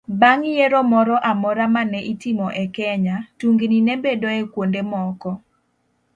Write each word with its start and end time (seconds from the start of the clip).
Bang' 0.19 0.43
yiero 0.55 0.79
moro 0.91 1.15
amora 1.31 1.65
ma 1.73 1.81
ne 1.91 1.99
itimo 2.13 2.47
e 2.63 2.65
Kenya, 2.77 3.15
tungni 3.39 3.79
ne 3.83 3.95
bedoe 4.03 4.41
kuonde 4.53 4.81
moko 4.91 5.29